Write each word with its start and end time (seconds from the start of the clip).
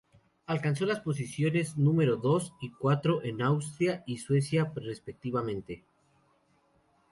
Alcanzó 0.47 0.87
las 0.87 0.99
posiciones 1.01 1.77
número 1.77 2.15
dos 2.15 2.55
y 2.59 2.71
cuatro 2.71 3.23
en 3.23 3.43
Austria 3.43 4.01
y 4.07 4.17
Suecia, 4.17 4.71
respectivamente. 4.75 5.83